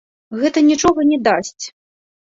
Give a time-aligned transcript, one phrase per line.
[0.43, 1.65] Гэта нічога не дасць.